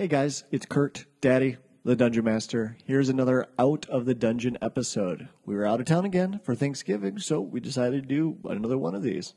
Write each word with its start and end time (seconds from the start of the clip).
Hey 0.00 0.08
guys, 0.08 0.44
it's 0.50 0.64
Kurt, 0.64 1.04
Daddy, 1.20 1.58
the 1.84 1.94
Dungeon 1.94 2.24
Master. 2.24 2.78
Here's 2.86 3.10
another 3.10 3.48
Out 3.58 3.84
of 3.90 4.06
the 4.06 4.14
Dungeon 4.14 4.56
episode. 4.62 5.28
We 5.44 5.54
were 5.54 5.66
out 5.66 5.78
of 5.78 5.84
town 5.84 6.06
again 6.06 6.40
for 6.42 6.54
Thanksgiving, 6.54 7.18
so 7.18 7.42
we 7.42 7.60
decided 7.60 8.04
to 8.04 8.08
do 8.08 8.38
another 8.44 8.78
one 8.78 8.94
of 8.94 9.02
these. 9.02 9.34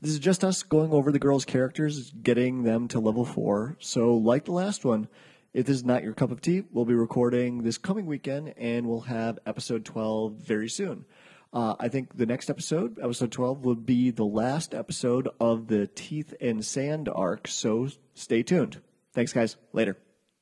This 0.00 0.10
is 0.10 0.18
just 0.18 0.42
us 0.42 0.64
going 0.64 0.90
over 0.90 1.12
the 1.12 1.20
girls' 1.20 1.44
characters, 1.44 2.10
getting 2.10 2.64
them 2.64 2.88
to 2.88 2.98
level 2.98 3.24
4. 3.24 3.76
So, 3.78 4.16
like 4.16 4.46
the 4.46 4.50
last 4.50 4.84
one, 4.84 5.06
if 5.54 5.66
this 5.66 5.76
is 5.76 5.84
not 5.84 6.02
your 6.02 6.14
cup 6.14 6.32
of 6.32 6.40
tea, 6.40 6.64
we'll 6.72 6.84
be 6.84 6.94
recording 6.94 7.62
this 7.62 7.78
coming 7.78 8.06
weekend 8.06 8.52
and 8.56 8.88
we'll 8.88 9.02
have 9.02 9.38
episode 9.46 9.84
12 9.84 10.32
very 10.32 10.68
soon. 10.68 11.04
Uh, 11.52 11.76
I 11.78 11.86
think 11.86 12.16
the 12.16 12.26
next 12.26 12.50
episode, 12.50 12.98
episode 13.00 13.30
12, 13.30 13.64
will 13.64 13.76
be 13.76 14.10
the 14.10 14.26
last 14.26 14.74
episode 14.74 15.28
of 15.38 15.68
the 15.68 15.86
Teeth 15.86 16.34
and 16.40 16.64
Sand 16.64 17.08
arc, 17.08 17.46
so 17.46 17.86
stay 18.16 18.42
tuned. 18.42 18.80
Thanks, 19.12 19.32
guys. 19.32 19.56
Later. 19.72 19.96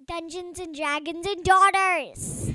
Dungeons 0.07 0.59
and 0.59 0.75
Dragons 0.75 1.27
and 1.27 1.45
Daughters. 1.45 2.53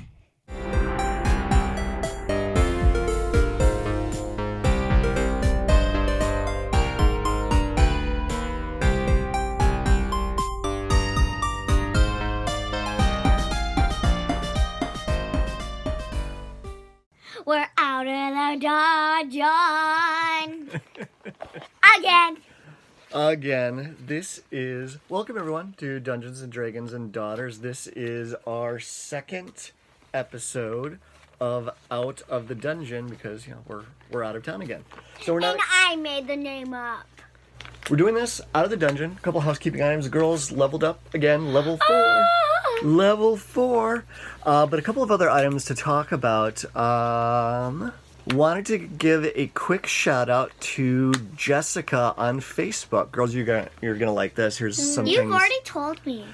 We're 17.46 17.66
out 17.76 18.06
of 18.06 18.34
the 18.34 18.56
dungeon 18.60 20.70
again. 21.98 22.36
Again, 23.14 23.96
this 24.04 24.42
is 24.50 24.98
welcome 25.08 25.38
everyone 25.38 25.74
to 25.78 26.00
Dungeons 26.00 26.42
and 26.42 26.50
Dragons 26.52 26.92
and 26.92 27.12
Daughters. 27.12 27.60
This 27.60 27.86
is 27.86 28.34
our 28.44 28.80
second 28.80 29.70
episode 30.12 30.98
of 31.40 31.70
Out 31.92 32.22
of 32.28 32.48
the 32.48 32.56
Dungeon 32.56 33.06
because 33.06 33.46
you 33.46 33.52
know 33.54 33.60
we're 33.68 33.84
we're 34.10 34.24
out 34.24 34.34
of 34.34 34.42
town 34.42 34.62
again. 34.62 34.84
So 35.22 35.32
we're 35.32 35.38
not 35.38 35.52
And 35.54 35.62
I 35.72 35.94
made 35.94 36.26
the 36.26 36.34
name 36.34 36.74
up. 36.74 37.06
we're 37.88 37.96
doing 37.98 38.16
this 38.16 38.40
out 38.52 38.64
of 38.64 38.70
the 38.70 38.76
dungeon. 38.76 39.14
A 39.16 39.22
couple 39.22 39.40
housekeeping 39.42 39.80
items. 39.80 40.06
The 40.06 40.10
girls 40.10 40.50
leveled 40.50 40.82
up 40.82 40.98
again, 41.14 41.52
level 41.52 41.76
four. 41.76 41.96
Ah! 41.96 42.80
level 42.82 43.36
four. 43.36 44.04
Uh, 44.42 44.66
but 44.66 44.80
a 44.80 44.82
couple 44.82 45.04
of 45.04 45.12
other 45.12 45.30
items 45.30 45.66
to 45.66 45.76
talk 45.76 46.10
about. 46.10 46.64
Um, 46.76 47.92
wanted 48.28 48.66
to 48.66 48.78
give 48.78 49.24
a 49.34 49.48
quick 49.48 49.86
shout 49.86 50.30
out 50.30 50.52
to 50.60 51.12
Jessica 51.36 52.14
on 52.16 52.40
Facebook. 52.40 53.10
Girls, 53.12 53.34
you're 53.34 53.44
gonna 53.44 53.68
you're 53.82 53.96
gonna 53.96 54.12
like 54.12 54.34
this. 54.34 54.58
Here's 54.58 54.76
some 54.94 55.06
You've 55.06 55.20
things. 55.20 55.32
already 55.34 55.60
told 55.64 56.04
me. 56.06 56.24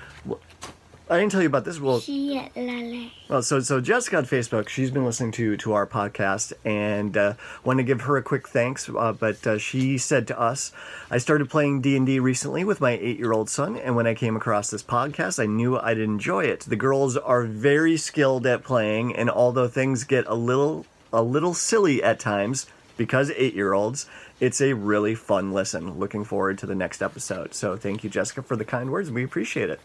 I 1.08 1.18
didn't 1.18 1.32
tell 1.32 1.40
you 1.42 1.48
about 1.48 1.64
this. 1.64 1.80
Well, 1.80 1.98
She 1.98 2.40
lale. 2.54 3.10
well, 3.28 3.42
so 3.42 3.58
so 3.58 3.80
Jessica 3.80 4.18
on 4.18 4.26
Facebook, 4.26 4.68
she's 4.68 4.92
been 4.92 5.04
listening 5.04 5.32
to 5.32 5.56
to 5.56 5.72
our 5.72 5.84
podcast, 5.84 6.52
and 6.64 7.16
uh, 7.16 7.34
want 7.64 7.78
to 7.80 7.82
give 7.82 8.02
her 8.02 8.16
a 8.16 8.22
quick 8.22 8.48
thanks. 8.48 8.88
Uh, 8.88 9.12
but 9.12 9.44
uh, 9.44 9.58
she 9.58 9.98
said 9.98 10.28
to 10.28 10.38
us, 10.40 10.70
"I 11.10 11.18
started 11.18 11.50
playing 11.50 11.80
D 11.80 11.96
and 11.96 12.06
D 12.06 12.20
recently 12.20 12.62
with 12.62 12.80
my 12.80 12.92
eight 12.92 13.18
year 13.18 13.32
old 13.32 13.50
son, 13.50 13.76
and 13.76 13.96
when 13.96 14.06
I 14.06 14.14
came 14.14 14.36
across 14.36 14.70
this 14.70 14.84
podcast, 14.84 15.42
I 15.42 15.46
knew 15.46 15.76
I'd 15.76 15.98
enjoy 15.98 16.44
it. 16.44 16.60
The 16.60 16.76
girls 16.76 17.16
are 17.16 17.42
very 17.42 17.96
skilled 17.96 18.46
at 18.46 18.62
playing, 18.62 19.16
and 19.16 19.28
although 19.28 19.66
things 19.66 20.04
get 20.04 20.26
a 20.28 20.34
little 20.36 20.86
a 21.12 21.22
little 21.22 21.54
silly 21.54 22.02
at 22.02 22.18
times." 22.18 22.66
Because 22.96 23.30
eight 23.36 23.54
year 23.54 23.72
olds, 23.72 24.04
it's 24.40 24.60
a 24.60 24.74
really 24.74 25.14
fun 25.14 25.52
listen. 25.52 25.98
Looking 25.98 26.22
forward 26.22 26.58
to 26.58 26.66
the 26.66 26.74
next 26.74 27.00
episode. 27.00 27.54
So, 27.54 27.74
thank 27.74 28.04
you, 28.04 28.10
Jessica, 28.10 28.42
for 28.42 28.56
the 28.56 28.64
kind 28.64 28.90
words. 28.90 29.10
We 29.10 29.24
appreciate 29.24 29.70
it. 29.70 29.80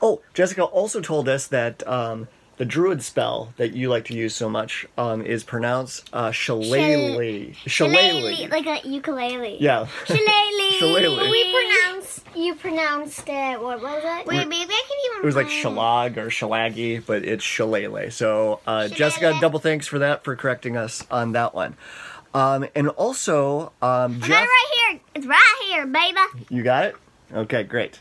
Oh, 0.00 0.20
Jessica 0.34 0.64
also 0.64 1.00
told 1.00 1.28
us 1.28 1.46
that 1.46 1.86
um, 1.86 2.26
the 2.56 2.64
druid 2.64 3.02
spell 3.02 3.52
that 3.56 3.72
you 3.72 3.88
like 3.88 4.04
to 4.06 4.14
use 4.14 4.34
so 4.34 4.48
much 4.48 4.86
um, 4.98 5.22
is 5.22 5.44
pronounced 5.44 6.08
uh, 6.12 6.30
shillelagh. 6.30 7.54
Shillelagh. 7.66 8.50
Like 8.50 8.66
a 8.66 8.88
ukulele. 8.88 9.56
Yeah. 9.60 9.86
Shillelagh. 10.06 10.72
Shillelagh. 10.78 11.30
We 11.30 11.52
pronounced. 12.18 12.36
You 12.36 12.54
pronounced 12.54 13.28
it. 13.28 13.60
What 13.60 13.82
was 13.82 14.02
it? 14.04 14.26
Wait, 14.26 14.48
maybe 14.48 14.72
I 14.72 14.82
can 14.88 14.98
even. 15.10 15.22
It 15.22 15.26
was 15.26 15.36
like 15.36 15.46
shalag 15.48 16.16
or 16.16 16.30
shillaggy, 16.30 16.98
but 16.98 17.24
it's 17.24 17.44
shillelagh. 17.44 18.10
So, 18.10 18.60
uh, 18.66 18.88
Jessica, 18.88 19.36
double 19.40 19.58
thanks 19.58 19.86
for 19.86 19.98
that, 20.00 20.24
for 20.24 20.36
correcting 20.36 20.76
us 20.76 21.04
on 21.10 21.32
that 21.32 21.54
one. 21.54 21.76
Um, 22.34 22.66
and 22.74 22.88
also, 22.88 23.72
um, 23.82 24.20
Jeff. 24.20 24.30
right 24.30 24.88
here. 24.90 25.00
It's 25.14 25.26
right 25.26 25.62
here, 25.68 25.86
baby. 25.86 26.18
You 26.48 26.62
got 26.62 26.86
it? 26.86 26.96
Okay, 27.32 27.62
great. 27.62 28.00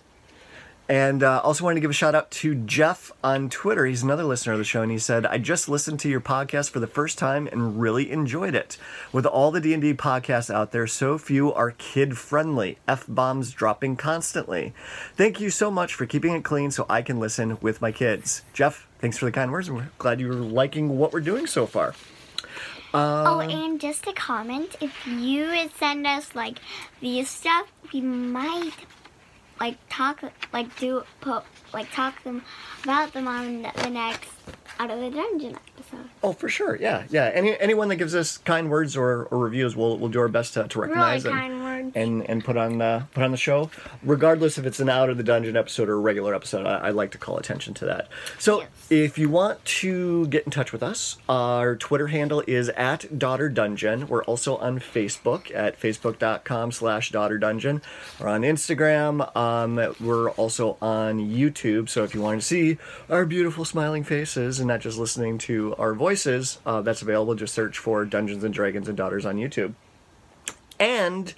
And 0.92 1.24
uh, 1.24 1.40
also 1.42 1.64
wanted 1.64 1.76
to 1.76 1.80
give 1.80 1.90
a 1.90 1.94
shout 1.94 2.16
out 2.16 2.30
to 2.32 2.54
Jeff 2.54 3.14
on 3.24 3.48
Twitter. 3.48 3.86
He's 3.86 4.04
another 4.04 4.26
listener 4.26 4.52
of 4.52 4.60
the 4.60 4.66
show, 4.66 4.82
and 4.82 4.92
he 4.92 5.00
said, 5.00 5.26
"I 5.26 5.38
just 5.38 5.70
listened 5.70 6.02
to 6.02 6.10
your 6.10 6.20
podcast 6.20 6.70
for 6.70 6.82
the 6.82 6.86
first 6.86 7.18
time 7.18 7.48
and 7.48 7.80
really 7.80 8.12
enjoyed 8.12 8.54
it. 8.56 8.78
With 9.14 9.26
all 9.26 9.52
the 9.52 9.62
D 9.62 9.72
and 9.72 9.82
D 9.82 9.94
podcasts 9.94 10.54
out 10.54 10.74
there, 10.74 10.86
so 10.88 11.18
few 11.18 11.54
are 11.54 11.72
kid 11.72 12.18
friendly. 12.18 12.78
F 12.90 13.06
bombs 13.08 13.52
dropping 13.52 13.96
constantly. 13.96 14.74
Thank 15.16 15.40
you 15.40 15.50
so 15.50 15.72
much 15.72 15.94
for 15.94 16.06
keeping 16.06 16.34
it 16.34 16.44
clean, 16.44 16.72
so 16.72 16.86
I 16.90 17.02
can 17.02 17.22
listen 17.22 17.58
with 17.62 17.82
my 17.82 17.94
kids." 17.94 18.42
Jeff, 18.52 18.86
thanks 19.00 19.18
for 19.18 19.24
the 19.24 19.32
kind 19.32 19.50
words, 19.50 19.70
and 19.70 19.78
we're 19.78 19.92
glad 19.98 20.20
you're 20.20 20.34
liking 20.34 20.98
what 20.98 21.14
we're 21.14 21.22
doing 21.22 21.48
so 21.48 21.66
far. 21.66 21.96
oh, 22.94 23.40
and 23.40 23.80
just 23.80 24.08
a 24.08 24.14
comment: 24.14 24.76
if 24.82 25.08
you 25.08 25.46
would 25.46 25.74
send 25.74 26.06
us 26.06 26.36
like 26.36 26.60
these 27.00 27.30
stuff, 27.30 27.72
we 27.94 28.02
might 28.02 28.76
like 29.62 29.78
talk, 29.90 30.24
like 30.52 30.76
do 30.80 31.04
put, 31.20 31.44
like 31.72 31.92
talk 31.92 32.24
them 32.24 32.42
about 32.84 33.14
them 33.14 33.28
on 33.28 33.62
the 33.62 33.90
next 33.92 34.41
out 34.80 34.90
of 34.92 35.00
the 35.00 35.10
dungeon 35.12 35.56
episode. 35.78 36.10
Oh, 36.24 36.34
for 36.34 36.50
sure. 36.50 36.76
Yeah, 36.76 37.04
yeah. 37.10 37.30
Any 37.34 37.60
anyone 37.60 37.88
that 37.90 37.96
gives 37.98 38.16
us 38.16 38.38
kind 38.40 38.70
words 38.70 38.96
or, 38.96 39.24
or 39.26 39.38
reviews, 39.40 39.76
we'll 39.76 39.98
we'll 39.98 40.10
do 40.10 40.20
our 40.20 40.28
best 40.28 40.54
to, 40.56 40.68
to 40.68 40.80
recognize 40.82 41.26
and, 41.26 41.34
kind 41.34 41.64
words. 41.64 41.92
and 41.96 42.30
and 42.30 42.44
put 42.44 42.58
on 42.58 42.78
the 42.78 43.04
put 43.14 43.24
on 43.24 43.32
the 43.32 43.38
show, 43.38 43.70
regardless 44.04 44.58
if 44.58 44.66
it's 44.66 44.80
an 44.80 44.90
out 44.90 45.10
of 45.10 45.18
the 45.18 45.24
dungeon 45.24 45.56
episode 45.58 45.90
or 45.90 45.94
a 45.94 46.00
regular 46.00 46.34
episode. 46.36 46.66
I, 46.66 46.78
I 46.88 46.90
like 46.92 47.12
to 47.12 47.18
call 47.18 47.38
attention 47.38 47.74
to 47.76 47.86
that. 47.86 48.08
So, 48.40 48.62
Yes. 48.62 48.70
if 48.90 49.18
you 49.18 49.30
want 49.30 49.64
to 49.66 50.28
get 50.28 50.46
in 50.46 50.52
touch 50.52 50.72
with 50.72 50.84
us, 50.84 51.18
our 51.28 51.76
Twitter 51.76 52.08
handle 52.08 52.44
is 52.48 52.70
at 52.70 53.18
Daughter 53.20 53.50
Dungeon. 53.50 54.08
We're 54.08 54.24
also 54.24 54.58
on 54.58 54.80
Facebook 54.80 55.54
at 55.56 55.80
facebook.com/slash 55.80 57.12
Daughter 57.12 57.38
Dungeon. 57.38 57.82
We're 58.20 58.28
on 58.30 58.42
Instagram. 58.42 59.36
Um, 59.36 59.76
we're 60.00 60.30
also 60.32 60.78
on 60.82 61.20
YouTube. 61.20 61.90
So 61.90 62.04
if 62.04 62.14
you 62.14 62.22
want 62.22 62.42
to 62.42 62.46
see 62.48 62.78
our 63.10 63.26
beautiful 63.26 63.66
smiling 63.66 64.04
faces 64.32 64.60
and 64.60 64.68
not 64.68 64.80
just 64.80 64.98
listening 64.98 65.38
to 65.38 65.76
our 65.78 65.94
voices, 65.94 66.60
uh, 66.66 66.82
that's 66.82 67.02
available. 67.02 67.36
Just 67.36 67.54
search 67.54 67.78
for 67.78 68.06
Dungeons 68.06 68.42
and 68.44 68.54
Dragons 68.54 68.88
and 68.88 68.98
Daughters 68.98 69.26
on 69.26 69.36
YouTube. 69.36 69.74
And 70.80 71.34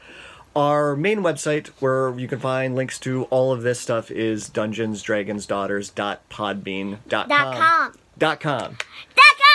our 0.55 0.95
main 0.95 1.19
website, 1.19 1.67
where 1.79 2.17
you 2.17 2.27
can 2.27 2.39
find 2.39 2.75
links 2.75 2.99
to 2.99 3.23
all 3.25 3.51
of 3.51 3.63
this 3.63 3.79
stuff, 3.79 4.11
is 4.11 4.49
dungeonsdragonsdaughters.podbean.com. 4.49 6.99
Dot 7.07 7.29
com. 7.29 7.93
Dot 8.17 8.39
com. 8.39 8.77
Dot 9.15 9.35
com. 9.39 9.49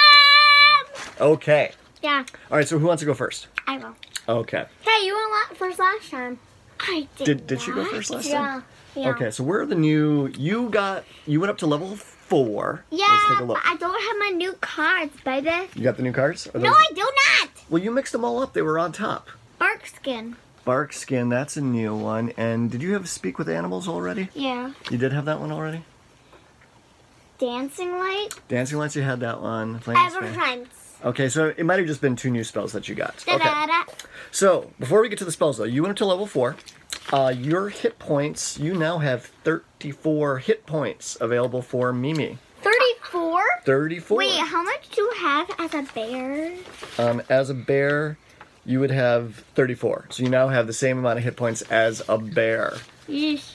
Okay. 1.20 1.72
Yeah, 2.02 2.24
All 2.50 2.56
right. 2.56 2.68
So 2.68 2.78
who 2.78 2.86
wants 2.86 3.00
to 3.00 3.06
go 3.06 3.14
first? 3.14 3.48
I 3.66 3.78
will. 3.78 3.96
Okay. 4.28 4.66
Hey, 4.82 5.06
you 5.06 5.14
went 5.14 5.58
first 5.58 5.80
last 5.80 6.10
time. 6.10 6.38
I 6.80 7.08
did. 7.16 7.24
Did 7.24 7.46
did 7.48 7.60
she 7.60 7.72
go 7.72 7.84
first 7.84 8.10
last 8.10 8.28
yeah. 8.28 8.38
time? 8.38 8.64
Yeah. 8.94 9.10
Okay. 9.10 9.32
So 9.32 9.42
where 9.42 9.62
are 9.62 9.66
the 9.66 9.74
new. 9.74 10.28
You 10.38 10.68
got. 10.68 11.02
You 11.26 11.40
went 11.40 11.50
up 11.50 11.58
to 11.58 11.66
level 11.66 11.98
four. 12.28 12.84
Yeah, 12.90 13.06
Let's 13.08 13.28
take 13.28 13.40
a 13.40 13.44
look. 13.44 13.58
I 13.64 13.76
don't 13.76 14.00
have 14.02 14.16
my 14.18 14.36
new 14.36 14.52
cards, 14.60 15.12
baby. 15.24 15.68
You 15.74 15.82
got 15.82 15.96
the 15.96 16.02
new 16.02 16.12
cards? 16.12 16.46
Are 16.54 16.58
No, 16.58 16.70
those- 16.70 16.76
I 16.76 16.92
do 16.94 17.00
not. 17.40 17.50
Well, 17.70 17.82
you 17.82 17.90
mixed 17.90 18.12
them 18.12 18.24
all 18.24 18.40
up. 18.42 18.52
They 18.52 18.62
were 18.62 18.78
on 18.78 18.92
top. 18.92 19.28
Bark 19.58 19.86
skin. 19.86 20.36
Bark 20.64 20.92
skin. 20.92 21.28
That's 21.28 21.56
a 21.56 21.60
new 21.60 21.94
one. 21.94 22.32
And 22.36 22.70
did 22.70 22.82
you 22.82 22.92
have 22.94 23.08
speak 23.08 23.38
with 23.38 23.48
animals 23.48 23.88
already? 23.88 24.28
Yeah. 24.34 24.72
You 24.90 24.98
did 24.98 25.12
have 25.12 25.24
that 25.24 25.40
one 25.40 25.50
already. 25.52 25.82
Dancing 27.38 27.92
light. 27.92 28.28
Dancing 28.48 28.78
lights. 28.78 28.96
You 28.96 29.02
had 29.02 29.20
that 29.20 29.40
one. 29.40 29.76
Ever 29.86 30.10
Spray. 30.32 30.64
Okay, 31.04 31.28
so 31.28 31.54
it 31.56 31.64
might 31.64 31.78
have 31.78 31.86
just 31.86 32.00
been 32.00 32.16
two 32.16 32.30
new 32.30 32.42
spells 32.42 32.72
that 32.72 32.88
you 32.88 32.94
got. 32.96 33.22
Da 33.26 33.36
Okay. 33.36 33.44
da 33.44 33.66
da. 33.66 33.84
So 34.32 34.72
before 34.80 35.00
we 35.00 35.08
get 35.08 35.18
to 35.20 35.24
the 35.24 35.30
spells, 35.32 35.58
though, 35.58 35.64
you 35.64 35.82
went 35.82 35.92
up 35.92 35.96
to 35.98 36.04
level 36.04 36.26
four. 36.26 36.56
Uh, 37.12 37.32
your 37.36 37.68
hit 37.70 37.98
points. 37.98 38.58
You 38.58 38.74
now 38.74 38.98
have 38.98 39.24
thirty-four 39.44 40.38
hit 40.38 40.66
points 40.66 41.16
available 41.20 41.62
for 41.62 41.92
Mimi. 41.92 42.38
Thirty-four. 42.60 43.42
Thirty-four. 43.64 44.18
Wait, 44.18 44.38
how 44.38 44.62
much 44.62 44.90
do 44.90 45.02
you 45.02 45.12
have 45.18 45.50
as 45.58 45.74
a 45.74 45.82
bear? 45.94 46.54
Um, 46.98 47.22
as 47.30 47.48
a 47.50 47.54
bear, 47.54 48.18
you 48.66 48.80
would 48.80 48.90
have 48.90 49.36
thirty-four. 49.54 50.06
So 50.10 50.22
you 50.22 50.28
now 50.28 50.48
have 50.48 50.66
the 50.66 50.72
same 50.74 50.98
amount 50.98 51.18
of 51.18 51.24
hit 51.24 51.36
points 51.36 51.62
as 51.62 52.02
a 52.08 52.18
bear. 52.18 52.74
Yeesh. 53.08 53.52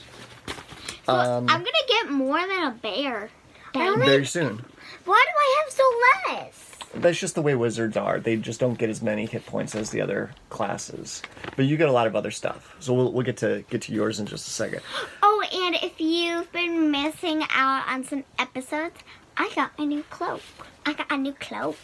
So 1.06 1.12
Um, 1.12 1.46
I'm 1.48 1.58
gonna 1.60 1.70
get 1.86 2.10
more 2.10 2.40
than 2.40 2.64
a 2.64 2.70
bear. 2.72 3.30
Very 3.74 4.24
soon. 4.26 4.64
Why 5.04 5.24
do 5.26 5.32
I 5.38 5.62
have 5.62 5.72
so 5.72 6.32
less? 6.32 6.73
That's 6.96 7.18
just 7.18 7.34
the 7.34 7.42
way 7.42 7.54
wizards 7.54 7.96
are. 7.96 8.20
They 8.20 8.36
just 8.36 8.60
don't 8.60 8.78
get 8.78 8.88
as 8.88 9.02
many 9.02 9.26
hit 9.26 9.44
points 9.46 9.74
as 9.74 9.90
the 9.90 10.00
other 10.00 10.30
classes. 10.48 11.22
But 11.56 11.66
you 11.66 11.76
get 11.76 11.88
a 11.88 11.92
lot 11.92 12.06
of 12.06 12.16
other 12.16 12.30
stuff. 12.30 12.74
So 12.80 12.94
we'll, 12.94 13.12
we'll 13.12 13.24
get 13.24 13.36
to 13.38 13.64
get 13.68 13.82
to 13.82 13.92
yours 13.92 14.20
in 14.20 14.26
just 14.26 14.46
a 14.46 14.50
second. 14.50 14.80
Oh, 15.22 15.44
and 15.52 15.76
if 15.76 16.00
you've 16.00 16.50
been 16.52 16.90
missing 16.90 17.44
out 17.50 17.84
on 17.88 18.04
some 18.04 18.24
episodes, 18.38 18.96
I 19.36 19.50
got 19.54 19.72
a 19.78 19.84
new 19.84 20.02
cloak. 20.04 20.40
I 20.86 20.92
got 20.92 21.10
a 21.10 21.16
new 21.16 21.32
cloak. 21.32 21.76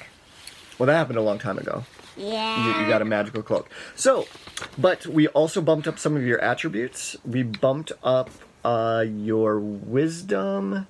Well, 0.78 0.86
that 0.86 0.94
happened 0.94 1.18
a 1.18 1.22
long 1.22 1.38
time 1.38 1.58
ago. 1.58 1.84
Yeah. 2.16 2.78
You, 2.78 2.82
you 2.82 2.88
got 2.88 3.02
a 3.02 3.04
magical 3.04 3.42
cloak. 3.42 3.68
So, 3.94 4.26
but 4.78 5.06
we 5.06 5.28
also 5.28 5.60
bumped 5.60 5.88
up 5.88 5.98
some 5.98 6.16
of 6.16 6.24
your 6.24 6.40
attributes. 6.40 7.16
We 7.24 7.42
bumped 7.42 7.92
up 8.02 8.30
uh, 8.64 9.04
your 9.08 9.58
wisdom, 9.58 10.86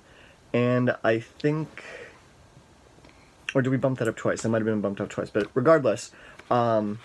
and 0.53 0.95
I 1.03 1.19
think, 1.19 1.83
or 3.53 3.61
did 3.61 3.69
we 3.69 3.77
bump 3.77 3.99
that 3.99 4.07
up 4.07 4.15
twice? 4.15 4.41
That 4.41 4.49
might 4.49 4.59
have 4.59 4.65
been 4.65 4.81
bumped 4.81 5.01
up 5.01 5.09
twice. 5.09 5.29
But 5.29 5.47
regardless, 5.53 6.11
um, 6.49 6.99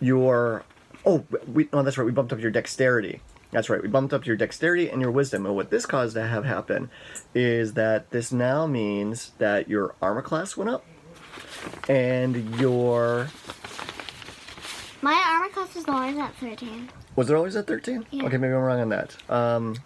your 0.00 0.64
oh, 1.06 1.24
we 1.46 1.68
oh 1.72 1.82
that's 1.82 1.98
right. 1.98 2.04
We 2.04 2.12
bumped 2.12 2.32
up 2.32 2.40
your 2.40 2.50
dexterity. 2.50 3.20
That's 3.50 3.70
right. 3.70 3.80
We 3.80 3.88
bumped 3.88 4.12
up 4.12 4.26
your 4.26 4.36
dexterity 4.36 4.90
and 4.90 5.00
your 5.00 5.12
wisdom. 5.12 5.46
And 5.46 5.54
what 5.54 5.70
this 5.70 5.86
caused 5.86 6.14
to 6.14 6.26
have 6.26 6.44
happen 6.44 6.90
is 7.34 7.74
that 7.74 8.10
this 8.10 8.32
now 8.32 8.66
means 8.66 9.30
that 9.38 9.68
your 9.68 9.94
armor 10.02 10.22
class 10.22 10.56
went 10.56 10.70
up, 10.70 10.84
and 11.88 12.58
your 12.58 13.28
My 15.02 15.22
armor 15.28 15.50
class 15.50 15.74
was 15.74 15.84
always 15.86 16.16
at 16.18 16.34
13. 16.36 16.90
Was 17.14 17.30
it 17.30 17.36
always 17.36 17.54
at 17.54 17.68
13? 17.68 18.06
Yeah. 18.10 18.24
Okay, 18.24 18.38
maybe 18.38 18.54
I'm 18.54 18.60
wrong 18.60 18.80
on 18.80 18.88
that. 18.88 19.16
Um, 19.30 19.76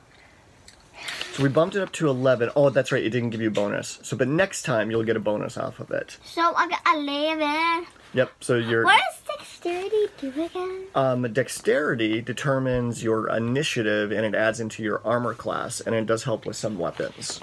so 1.38 1.44
we 1.44 1.48
bumped 1.48 1.76
it 1.76 1.82
up 1.82 1.92
to 1.92 2.08
11. 2.08 2.50
Oh, 2.56 2.68
that's 2.70 2.90
right, 2.90 3.02
it 3.02 3.10
didn't 3.10 3.30
give 3.30 3.40
you 3.40 3.46
a 3.48 3.52
bonus. 3.52 4.00
So, 4.02 4.16
but 4.16 4.26
next 4.26 4.64
time 4.64 4.90
you'll 4.90 5.04
get 5.04 5.16
a 5.16 5.20
bonus 5.20 5.56
off 5.56 5.78
of 5.78 5.90
it. 5.92 6.18
So 6.24 6.52
I 6.56 6.68
got 6.68 6.80
11. 6.96 7.86
Yep, 8.14 8.32
so 8.40 8.56
your 8.56 8.84
What 8.84 9.00
does 9.28 9.36
dexterity 9.38 10.06
do 10.20 10.42
again? 10.42 10.84
um, 10.94 11.32
dexterity 11.32 12.20
determines 12.20 13.04
your 13.04 13.28
initiative 13.28 14.10
and 14.10 14.26
it 14.26 14.34
adds 14.34 14.58
into 14.60 14.82
your 14.82 15.00
armor 15.04 15.34
class 15.34 15.80
and 15.80 15.94
it 15.94 16.06
does 16.06 16.24
help 16.24 16.44
with 16.44 16.56
some 16.56 16.76
weapons. 16.78 17.40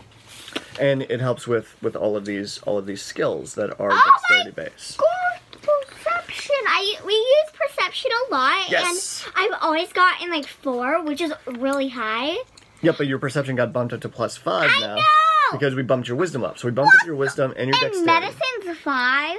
And 0.79 1.03
it 1.03 1.21
helps 1.21 1.47
with, 1.47 1.81
with 1.81 1.95
all 1.95 2.17
of 2.17 2.25
these 2.25 2.57
all 2.59 2.77
of 2.77 2.85
these 2.85 3.01
skills 3.01 3.55
that 3.55 3.79
are 3.79 3.91
Oh 3.91 3.95
my 3.95 4.11
dexterity 4.41 4.51
based. 4.51 4.99
Perception. 5.61 6.55
I 6.67 6.95
we 7.05 7.13
use 7.13 7.51
perception 7.53 8.11
a 8.27 8.31
lot, 8.33 8.69
Yes. 8.69 9.23
and 9.25 9.33
I've 9.53 9.59
always 9.61 9.91
gotten 9.93 10.29
like 10.29 10.45
four, 10.47 11.01
which 11.03 11.21
is 11.21 11.33
really 11.47 11.89
high. 11.89 12.37
Yep, 12.81 12.95
but 12.97 13.07
your 13.07 13.19
perception 13.19 13.55
got 13.55 13.73
bumped 13.73 13.93
up 13.93 14.01
to 14.01 14.09
plus 14.09 14.37
five 14.37 14.69
I 14.73 14.79
now. 14.79 14.95
know! 14.95 15.01
Because 15.51 15.75
we 15.75 15.83
bumped 15.83 16.07
your 16.07 16.17
wisdom 16.17 16.43
up. 16.43 16.57
So 16.57 16.67
we 16.67 16.71
bumped 16.71 16.95
up 17.01 17.05
your 17.05 17.15
wisdom 17.15 17.53
and 17.55 17.67
your 17.69 17.75
And 17.83 17.93
dexterity. 17.93 18.25
medicine's 18.27 18.65
a 18.67 18.75
five. 18.75 19.37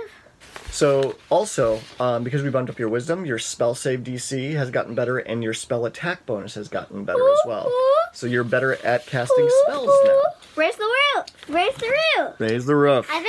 So 0.71 1.17
also, 1.31 1.81
um, 1.99 2.23
because 2.25 2.43
we 2.43 2.51
bumped 2.51 2.71
up 2.71 2.79
your 2.79 2.89
wisdom, 2.89 3.25
your 3.27 3.39
spell 3.39 3.75
save 3.75 4.01
DC 4.01 4.55
has 4.55 4.71
gotten 4.71 4.95
better, 4.95 5.19
and 5.19 5.43
your 5.43 5.55
spell 5.55 5.85
attack 5.87 6.25
bonus 6.27 6.55
has 6.55 6.69
gotten 6.69 7.05
better 7.05 7.29
as 7.31 7.39
well. 7.47 7.71
So 8.13 8.27
you're 8.27 8.45
better 8.45 8.75
at 8.85 9.07
casting 9.07 9.49
spells 9.65 9.91
now. 10.05 10.21
Raise 10.55 10.77
the 10.77 10.85
roof. 10.85 11.25
Raise 11.49 11.75
the 11.77 11.87
roof. 12.19 12.35
Raise 12.41 12.67
the 12.67 12.77
roof. 12.77 13.09
I 13.11 13.21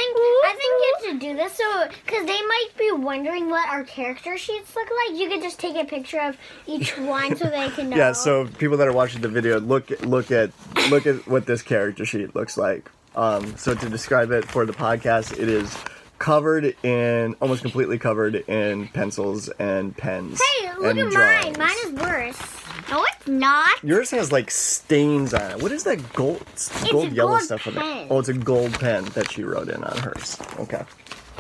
you 1.48 1.56
should 1.56 1.64
do 1.64 1.80
this 1.80 1.92
so 1.92 2.00
because 2.06 2.26
they 2.26 2.42
might 2.42 2.68
be 2.78 2.92
wondering 2.92 3.50
what 3.50 3.70
our 3.70 3.84
character 3.84 4.38
sheets 4.38 4.76
look 4.76 4.90
like. 5.08 5.20
You 5.20 5.30
could 5.30 5.42
just 5.42 5.60
take 5.60 5.76
a 5.76 5.86
picture 5.86 6.20
of 6.20 6.38
each 6.66 6.98
one 6.98 7.36
so 7.36 7.50
they 7.50 7.70
can 7.70 7.90
know. 7.90 7.98
Yeah. 7.98 8.12
So 8.14 8.48
people 8.48 8.78
that 8.78 8.88
are 8.88 8.94
watching 8.94 9.22
the 9.22 9.30
video, 9.30 9.60
look 9.60 9.90
look 10.02 10.32
at 10.32 10.52
look 10.90 11.06
at 11.08 11.28
what 11.28 11.46
this 11.46 11.62
character 11.62 12.06
sheet 12.06 12.36
looks 12.36 12.58
like. 12.58 12.90
Um, 13.16 13.58
so 13.58 13.74
to 13.74 13.90
describe 13.90 14.32
it 14.32 14.46
for 14.46 14.66
the 14.66 14.74
podcast, 14.74 15.34
it 15.34 15.50
is 15.50 15.76
covered 16.20 16.76
in 16.84 17.36
almost 17.42 17.62
completely 17.62 17.98
covered 17.98 18.36
in 18.36 18.88
pencils 18.90 19.50
and 19.50 19.96
pens. 19.96 20.42
Hey, 20.60 20.74
look 20.76 20.86
and 20.86 21.00
at 21.00 21.12
drawings. 21.12 21.58
mine. 21.58 21.68
Mine 21.68 21.78
is 21.86 22.02
worse. 22.02 22.58
No, 22.90 23.04
it's 23.16 23.28
not. 23.28 23.84
Yours 23.84 24.12
has 24.12 24.32
like 24.32 24.50
stains 24.50 25.34
on 25.34 25.52
it. 25.52 25.62
What 25.62 25.72
is 25.72 25.84
that 25.84 26.14
gold, 26.14 26.46
gold 26.92 27.12
yellow 27.12 27.32
gold 27.32 27.42
stuff 27.42 27.68
on 27.68 27.78
it? 27.78 28.08
Oh, 28.10 28.20
it's 28.20 28.30
a 28.30 28.34
gold 28.34 28.74
pen 28.74 29.06
that 29.06 29.32
she 29.32 29.44
wrote 29.44 29.68
in 29.70 29.84
on 29.84 29.98
hers. 29.98 30.38
Okay. 30.60 30.84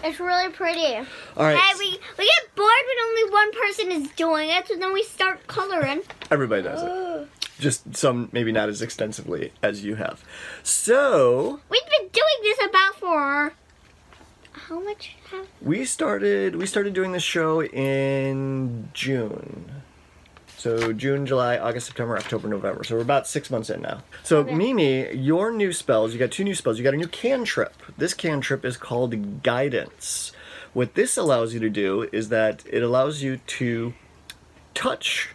It's 0.04 0.20
really 0.20 0.52
pretty. 0.52 0.96
All 0.96 1.06
right. 1.44 1.58
Hey, 1.58 1.74
we, 1.80 1.92
we 2.18 2.26
get 2.26 2.56
bored 2.56 2.70
when 2.88 3.06
only 3.06 3.32
one 3.32 3.52
person 3.54 3.92
is 3.92 4.10
doing 4.16 4.50
it, 4.50 4.68
so 4.68 4.76
then 4.78 4.94
we 4.94 5.04
start 5.04 5.48
coloring. 5.48 6.02
Everybody 6.32 6.64
does 6.64 6.82
it. 6.84 7.28
Just 7.60 7.96
some, 7.96 8.30
maybe 8.32 8.52
not 8.52 8.70
as 8.70 8.82
extensively 8.82 9.52
as 9.64 9.84
you 9.84 9.96
have. 9.96 10.24
So 10.64 11.60
We've 11.70 11.82
been 12.00 12.10
doing 12.10 12.38
this 12.44 12.60
about 12.70 12.96
for 13.00 13.54
how 14.52 14.80
much? 14.82 15.16
Have, 15.32 15.48
we 15.62 15.86
started. 15.86 16.56
We 16.56 16.66
started 16.66 16.94
doing 16.94 17.12
this 17.14 17.24
show 17.24 17.64
in 17.64 18.90
June. 18.94 19.72
So 20.57 20.92
June, 20.92 21.25
July, 21.27 21.57
August, 21.57 21.86
September, 21.86 22.18
October, 22.18 22.48
November. 22.48 22.83
So 22.83 22.95
we're 22.95 23.01
about 23.01 23.27
six 23.27 23.51
months 23.51 23.69
in 23.69 23.81
now. 23.81 24.01
So 24.24 24.44
Mimi, 24.44 25.15
your 25.15 25.51
new 25.51 25.71
spells. 25.71 26.13
You 26.13 26.19
got 26.19 26.31
two 26.31 26.44
new 26.44 26.56
spells. 26.56 26.80
You 26.80 26.83
got 26.83 26.95
a 26.95 26.98
new 26.98 27.07
cantrip. 27.07 27.75
This 27.95 28.15
cantrip 28.15 28.65
is 28.65 28.75
called 28.75 29.44
Guidance. 29.44 30.31
What 30.74 30.95
this 30.95 31.15
allows 31.15 31.54
you 31.54 31.59
to 31.59 31.69
do 31.69 32.09
is 32.12 32.30
that 32.30 32.63
it 32.69 32.81
allows 32.81 33.21
you 33.21 33.38
to 33.38 33.94
touch 34.74 35.30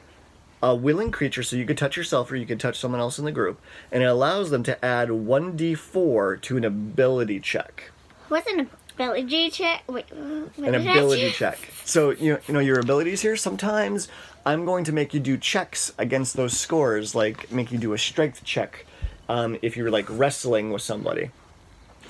a 0.62 0.74
willing 0.74 1.10
creature, 1.10 1.42
so 1.42 1.56
you 1.56 1.66
could 1.66 1.78
touch 1.78 1.96
yourself 1.96 2.30
or 2.30 2.36
you 2.36 2.46
could 2.46 2.60
touch 2.60 2.78
someone 2.78 3.00
else 3.00 3.18
in 3.18 3.24
the 3.24 3.32
group, 3.32 3.60
and 3.90 4.02
it 4.02 4.06
allows 4.06 4.50
them 4.50 4.62
to 4.62 4.84
add 4.84 5.08
1d4 5.08 6.40
to 6.42 6.56
an 6.56 6.64
ability 6.64 7.40
check. 7.40 7.90
what's 8.28 8.46
an 8.46 8.68
ability 8.94 9.50
check? 9.50 9.82
Wait, 9.88 10.04
An 10.12 10.74
ability 10.74 11.32
check. 11.32 11.58
So 11.84 12.10
you 12.10 12.34
know, 12.34 12.38
you 12.46 12.54
know 12.54 12.60
your 12.60 12.78
abilities 12.78 13.22
here. 13.22 13.34
Sometimes 13.36 14.06
I'm 14.44 14.64
going 14.64 14.84
to 14.84 14.92
make 14.92 15.14
you 15.14 15.20
do 15.20 15.36
checks 15.36 15.92
against 15.98 16.34
those 16.34 16.58
scores, 16.58 17.14
like 17.14 17.52
make 17.52 17.70
you 17.70 17.78
do 17.78 17.92
a 17.92 17.98
strength 17.98 18.42
check 18.44 18.86
um, 19.28 19.56
if 19.62 19.76
you're 19.76 19.90
like 19.90 20.06
wrestling 20.08 20.72
with 20.72 20.82
somebody, 20.82 21.30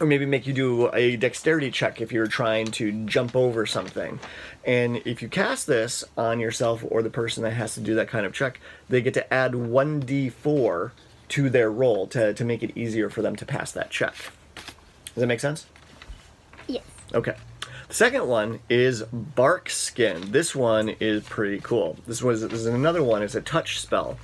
or 0.01 0.07
maybe 0.07 0.25
make 0.25 0.47
you 0.47 0.55
do 0.55 0.91
a 0.95 1.17
dexterity 1.17 1.71
check 1.71 2.01
if 2.01 2.11
you're 2.11 2.27
trying 2.27 2.67
to 2.67 3.05
jump 3.05 3.37
over 3.37 3.67
something. 3.67 4.19
And 4.65 5.03
if 5.05 5.21
you 5.21 5.29
cast 5.29 5.67
this 5.67 6.05
on 6.17 6.41
yourself 6.41 6.83
or 6.89 7.03
the 7.03 7.11
person 7.11 7.43
that 7.43 7.53
has 7.53 7.75
to 7.75 7.81
do 7.81 7.95
that 7.97 8.09
kind 8.09 8.25
of 8.25 8.33
check, 8.33 8.61
they 8.89 9.03
get 9.03 9.15
to 9.15 9.33
add 9.33 9.53
1d4 9.53 10.93
to 11.29 11.51
their 11.51 11.71
roll 11.71 12.07
to, 12.09 12.33
to 12.33 12.45
make 12.45 12.63
it 12.63 12.77
easier 12.77 13.11
for 13.11 13.21
them 13.21 13.37
to 13.37 13.45
pass 13.45 13.73
that 13.73 13.91
check. 13.91 14.15
Does 14.55 15.21
that 15.21 15.27
make 15.27 15.41
sense? 15.41 15.67
Yes. 16.67 16.85
Okay. 17.13 17.35
Second 17.93 18.27
one 18.27 18.61
is 18.71 19.03
Bark 19.13 19.69
Skin. 19.69 20.33
This 20.33 20.57
one 20.57 20.89
is 20.99 21.25
pretty 21.25 21.61
cool. 21.61 21.99
This 22.07 22.23
was 22.23 22.41
this 22.41 22.61
is 22.61 22.65
another 22.65 23.03
one. 23.03 23.23
It's 23.23 23.35
a 23.35 23.43
touch 23.43 23.81
spell 23.81 24.17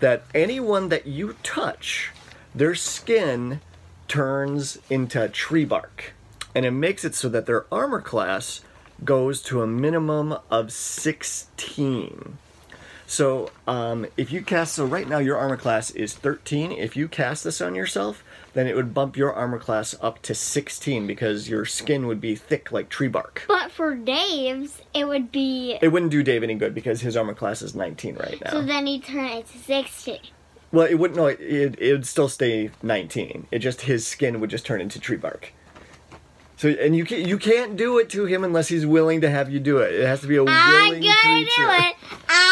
that 0.00 0.24
anyone 0.34 0.88
that 0.88 1.06
you 1.06 1.36
touch, 1.42 2.10
their 2.54 2.74
skin 2.74 3.60
turns 4.08 4.78
into 4.88 5.28
tree 5.28 5.66
bark, 5.66 6.14
and 6.54 6.64
it 6.64 6.70
makes 6.70 7.04
it 7.04 7.14
so 7.14 7.28
that 7.28 7.44
their 7.44 7.66
armor 7.70 8.00
class 8.00 8.62
goes 9.04 9.42
to 9.42 9.60
a 9.60 9.66
minimum 9.66 10.38
of 10.50 10.72
sixteen. 10.72 12.38
So, 13.12 13.50
um, 13.66 14.06
if 14.16 14.32
you 14.32 14.40
cast, 14.40 14.72
so 14.72 14.86
right 14.86 15.06
now 15.06 15.18
your 15.18 15.36
armor 15.36 15.58
class 15.58 15.90
is 15.90 16.14
13. 16.14 16.72
If 16.72 16.96
you 16.96 17.08
cast 17.08 17.44
this 17.44 17.60
on 17.60 17.74
yourself, 17.74 18.24
then 18.54 18.66
it 18.66 18.74
would 18.74 18.94
bump 18.94 19.18
your 19.18 19.34
armor 19.34 19.58
class 19.58 19.94
up 20.00 20.22
to 20.22 20.34
16 20.34 21.06
because 21.06 21.46
your 21.46 21.66
skin 21.66 22.06
would 22.06 22.22
be 22.22 22.34
thick 22.34 22.72
like 22.72 22.88
tree 22.88 23.08
bark. 23.08 23.44
But 23.46 23.70
for 23.70 23.94
Dave's, 23.94 24.80
it 24.94 25.06
would 25.06 25.30
be. 25.30 25.76
It 25.82 25.88
wouldn't 25.88 26.10
do 26.10 26.22
Dave 26.22 26.42
any 26.42 26.54
good 26.54 26.74
because 26.74 27.02
his 27.02 27.14
armor 27.14 27.34
class 27.34 27.60
is 27.60 27.74
19 27.74 28.16
right 28.16 28.40
now. 28.42 28.50
So 28.50 28.62
then 28.62 28.86
he 28.86 28.98
turn 28.98 29.26
it 29.26 29.46
to 29.48 29.58
16. 29.58 30.18
well, 30.72 30.86
it 30.86 30.94
wouldn't. 30.94 31.18
No, 31.18 31.26
it, 31.26 31.38
it, 31.38 31.78
it 31.78 31.92
would 31.92 32.06
still 32.06 32.30
stay 32.30 32.70
19. 32.82 33.46
It 33.50 33.58
just 33.58 33.82
his 33.82 34.06
skin 34.06 34.40
would 34.40 34.48
just 34.48 34.64
turn 34.64 34.80
into 34.80 34.98
tree 34.98 35.18
bark. 35.18 35.52
So, 36.56 36.70
and 36.70 36.96
you 36.96 37.04
can't 37.04 37.26
you 37.28 37.36
can't 37.36 37.76
do 37.76 37.98
it 37.98 38.08
to 38.10 38.24
him 38.24 38.42
unless 38.42 38.68
he's 38.68 38.86
willing 38.86 39.20
to 39.20 39.28
have 39.28 39.50
you 39.50 39.60
do 39.60 39.78
it. 39.78 39.92
It 39.96 40.06
has 40.06 40.22
to 40.22 40.26
be 40.28 40.36
a 40.36 40.44
I'm 40.46 40.92
gonna 40.92 41.00
creature. 41.00 41.50
do 41.56 41.68
it. 41.68 41.94
I'm 42.26 42.48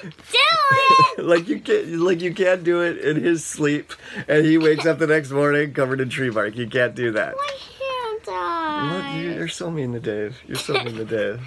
gonna 0.00 0.12
do 0.32 1.18
it. 1.18 1.24
like 1.24 1.48
you 1.48 1.60
can't 1.60 1.86
like 2.00 2.20
you 2.20 2.34
can't 2.34 2.62
do 2.64 2.82
it 2.82 2.98
in 2.98 3.22
his 3.22 3.44
sleep 3.44 3.92
and 4.28 4.44
he 4.46 4.58
wakes 4.58 4.86
up 4.86 4.98
the 4.98 5.06
next 5.06 5.30
morning 5.30 5.72
covered 5.72 6.00
in 6.00 6.08
tree 6.08 6.30
bark. 6.30 6.56
You 6.56 6.68
can't 6.68 6.94
do 6.94 7.12
that. 7.12 7.34
My 7.36 7.52
hand 7.52 8.92
Look, 8.92 9.02
died. 9.02 9.20
you- 9.20 9.30
you're 9.32 9.48
so 9.48 9.70
mean 9.70 9.92
to 9.94 10.00
Dave. 10.00 10.38
You're 10.46 10.56
so 10.56 10.74
mean 10.74 10.96
to 10.96 11.04
Dave. 11.04 11.40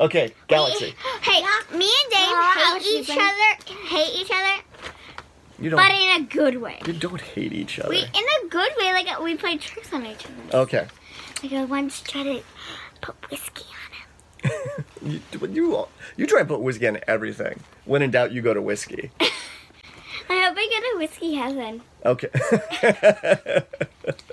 Okay, 0.00 0.32
Galaxy. 0.48 0.94
Hey, 1.22 1.40
me 1.76 1.84
and 1.86 2.10
Dave 2.10 2.28
Oh, 2.28 2.54
I 2.56 2.74
was 2.74 2.82
hate 2.84 3.00
each 3.00 3.06
sleeping. 3.06 3.22
other. 3.22 3.88
Hate 3.88 4.20
each 4.20 4.30
other, 4.30 4.62
You 5.60 5.70
don't 5.70 5.78
but 5.78 5.90
in 5.92 6.22
a 6.22 6.26
good 6.26 6.60
way. 6.60 6.80
you 6.84 6.92
don't 6.94 7.20
hate 7.20 7.52
each 7.52 7.78
other. 7.78 7.90
We 7.90 7.98
in 7.98 8.04
a 8.44 8.48
good 8.48 8.72
way, 8.78 8.92
like 8.92 9.20
we 9.20 9.36
play 9.36 9.56
tricks 9.56 9.92
on 9.92 10.04
each 10.04 10.24
other. 10.26 10.62
Okay. 10.62 10.86
Like 11.42 11.52
I 11.52 11.64
once 11.64 12.00
tried 12.00 12.24
to 12.24 12.42
put 13.02 13.30
whiskey 13.30 13.62
on 13.62 13.68
him. 13.68 13.83
You, 15.02 15.20
you 15.50 15.86
you 16.16 16.26
try 16.26 16.40
and 16.40 16.48
put 16.48 16.60
whiskey 16.60 16.86
in 16.86 16.98
everything. 17.06 17.60
When 17.84 18.00
in 18.02 18.10
doubt, 18.10 18.32
you 18.32 18.40
go 18.40 18.54
to 18.54 18.62
whiskey. 18.62 19.10
I 19.20 20.40
hope 20.46 20.56
I 20.56 20.68
get 20.70 20.82
a 20.94 20.98
whiskey 20.98 21.34
heaven. 21.34 21.82
Okay. 22.06 22.28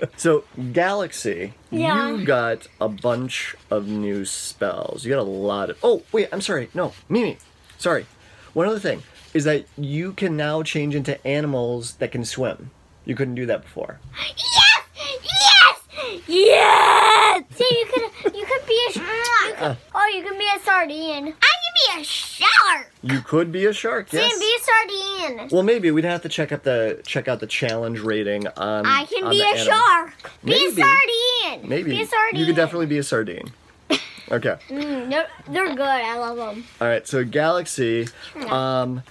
so, 0.16 0.44
Galaxy, 0.72 1.52
Yeah. 1.70 2.12
you 2.12 2.24
got 2.24 2.66
a 2.80 2.88
bunch 2.88 3.54
of 3.70 3.86
new 3.86 4.24
spells. 4.24 5.04
You 5.04 5.10
got 5.12 5.20
a 5.20 5.22
lot 5.22 5.68
of. 5.70 5.78
Oh, 5.82 6.02
wait, 6.12 6.28
I'm 6.32 6.40
sorry. 6.40 6.70
No, 6.72 6.94
Mimi. 7.10 7.36
Sorry. 7.78 8.06
One 8.54 8.66
other 8.66 8.78
thing 8.78 9.02
is 9.34 9.44
that 9.44 9.66
you 9.76 10.12
can 10.12 10.36
now 10.36 10.62
change 10.62 10.94
into 10.94 11.24
animals 11.26 11.94
that 11.94 12.12
can 12.12 12.24
swim. 12.24 12.70
You 13.04 13.14
couldn't 13.14 13.34
do 13.34 13.46
that 13.46 13.62
before. 13.62 13.98
Yes! 14.36 14.84
Yes! 15.24 16.22
Yes! 16.26 17.42
See, 17.50 17.68
you 17.70 17.86
could 17.92 18.41
could 18.62 18.68
be 18.68 18.80
a 18.88 18.92
sh- 18.92 18.96
you 18.96 19.54
could, 19.56 19.76
oh 19.94 20.12
you 20.14 20.22
can 20.22 20.38
be 20.38 20.46
a 20.56 20.58
sardine. 20.64 21.26
I 21.26 21.52
can 21.62 21.96
be 21.96 22.00
a 22.00 22.04
shark. 22.04 22.90
You 23.02 23.20
could 23.20 23.52
be 23.52 23.66
a 23.66 23.72
shark. 23.72 24.08
See, 24.10 24.18
Yes. 24.18 24.38
be 24.38 24.54
a 24.58 24.62
sardine. 24.64 25.48
Well, 25.50 25.62
maybe 25.62 25.90
we'd 25.90 26.04
have 26.04 26.22
to 26.22 26.28
check 26.28 26.52
out 26.52 26.62
the 26.64 27.00
check 27.06 27.28
out 27.28 27.40
the 27.40 27.46
challenge 27.46 28.00
rating 28.00 28.46
on. 28.48 28.86
I 28.86 29.04
can 29.06 29.24
on 29.24 29.30
be 29.30 29.38
the 29.38 29.44
a 29.44 29.48
animal. 29.48 29.64
shark. 29.64 30.14
Be 30.44 30.52
a 30.54 30.70
sardine. 30.72 31.68
Maybe 31.68 31.90
Be 31.90 32.02
a 32.02 32.06
sardine. 32.06 32.40
you 32.40 32.46
could 32.46 32.56
definitely 32.56 32.86
be 32.86 32.98
a 32.98 33.02
sardine. 33.02 33.50
Okay. 34.30 34.56
Mm, 34.70 35.10
they're, 35.10 35.26
they're 35.50 35.74
good. 35.74 35.80
I 35.80 36.16
love 36.16 36.38
them. 36.38 36.64
All 36.80 36.88
right. 36.88 37.06
So 37.06 37.22
Galaxy, 37.22 38.08
um, 38.48 39.02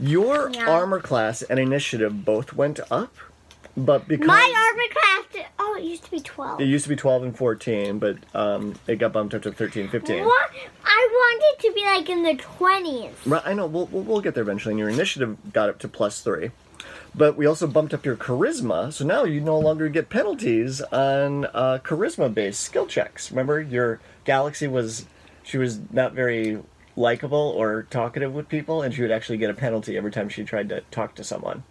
your 0.00 0.50
Yeah. 0.52 0.68
armor 0.68 0.98
class 1.00 1.42
and 1.42 1.60
initiative 1.60 2.24
both 2.24 2.52
went 2.52 2.80
up, 2.90 3.14
but 3.76 4.06
because 4.08 4.26
My 4.26 4.34
armor 4.70 4.92
class. 4.92 5.46
Oh, 5.58 5.76
it 5.78 5.84
used 5.84 6.04
to 6.04 6.10
be 6.10 6.20
twelve. 6.20 6.60
it 6.60 6.64
used 6.64 6.84
to 6.84 6.88
be 6.90 6.96
12 6.96 7.22
and 7.22 7.36
14, 7.36 7.98
but 7.98 8.16
um, 8.34 8.74
it 8.86 8.96
got 8.96 9.12
bumped 9.12 9.34
up 9.34 9.42
to 9.42 9.52
13 9.52 9.88
15. 9.88 10.24
What? 10.24 10.50
I 10.84 11.08
wanted 11.10 11.62
to 11.68 11.72
be 11.74 11.84
like 11.84 12.10
in 12.10 12.22
the 12.22 12.34
twenties. 12.34 13.14
Right, 13.24 13.42
I 13.44 13.54
know. 13.54 13.66
We'll, 13.66 13.86
we'll, 13.86 14.02
we'll 14.02 14.20
get 14.20 14.34
there 14.34 14.42
eventually. 14.42 14.72
And 14.72 14.78
your 14.78 14.88
initiative 14.90 15.36
got 15.52 15.68
up 15.70 15.78
to 15.80 15.88
plus 15.88 16.20
three. 16.20 16.50
But 17.14 17.36
we 17.36 17.46
also 17.46 17.66
bumped 17.66 17.94
up 17.94 18.04
your 18.04 18.16
charisma, 18.16 18.92
so 18.92 19.04
now 19.04 19.24
you 19.24 19.40
no 19.40 19.58
longer 19.58 19.88
get 19.88 20.08
penalties 20.08 20.80
on 20.80 21.44
uh, 21.46 21.78
charisma-based 21.84 22.60
skill 22.60 22.86
checks. 22.86 23.30
Remember, 23.30 23.60
your 23.60 24.00
galaxy 24.24 24.66
was 24.66 25.06
she 25.42 25.58
was 25.58 25.80
not 25.90 26.12
very 26.12 26.58
likable 26.96 27.38
or 27.56 27.84
talkative 27.84 28.32
with 28.32 28.48
people, 28.48 28.82
and 28.82 28.94
she 28.94 29.02
would 29.02 29.10
actually 29.10 29.38
get 29.38 29.50
a 29.50 29.54
penalty 29.54 29.96
every 29.96 30.10
time 30.10 30.28
she 30.28 30.42
tried 30.44 30.68
to 30.70 30.80
talk 30.90 31.14
to 31.16 31.24
someone. 31.24 31.64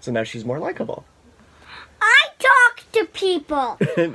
So 0.00 0.12
now 0.12 0.24
she's 0.24 0.44
more 0.44 0.58
likable. 0.58 1.04
To 2.92 3.04
people. 3.12 3.78
I'm, 3.96 4.14